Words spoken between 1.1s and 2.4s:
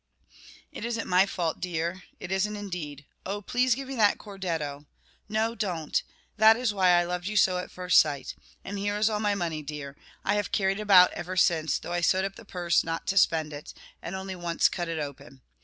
fault, dear. It